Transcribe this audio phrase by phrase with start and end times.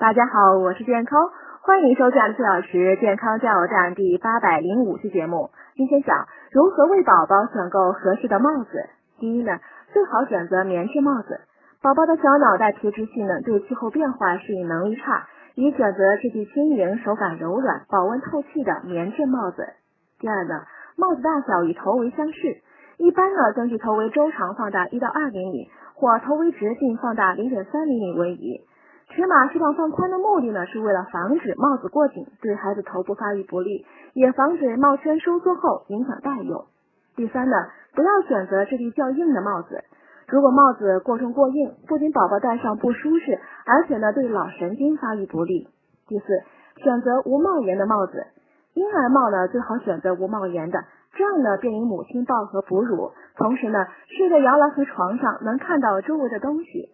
[0.00, 1.28] 大家好，我是健康，
[1.60, 5.50] 欢迎收看四小时健康加油站第八百零五期节目。
[5.74, 8.88] 今天讲如何为宝宝选购合适的帽子。
[9.18, 9.58] 第一呢，
[9.92, 11.42] 最好选择棉质帽子。
[11.82, 19.68] 宝宝的小脑袋皮质细嫩，对气候变化适应能力差，宜选择质地轻盈、手感柔软、保温透气的棉质帽子。
[20.18, 20.62] 第二呢，
[20.96, 22.62] 帽子大小与头围相适，
[22.96, 28.62] 一般呢根据头围周长放大一到二厘米，或头围直径放大零点三厘米为宜。
[29.10, 33.84] 尺码适当放宽的目的呢，是为了防止帽子过紧，对孩子头部发育不利，
[34.14, 36.64] 也防止帽圈收缩后影响戴用。
[37.16, 37.56] 第三呢，
[37.92, 39.82] 不要选择质地较硬的帽子，
[40.28, 45.66] 如果帽子过重过硬，不仅宝宝戴上不舒适，而且呢对脑神经发育不利。
[46.06, 46.26] 第四，
[46.76, 48.24] 选择无帽檐的帽子，
[48.74, 50.84] 婴儿帽呢最好选择无帽檐的，
[51.14, 56.89] 这样呢便于母亲抱和哺乳，同时呢睡在摇篮和床上能看到周围的东西。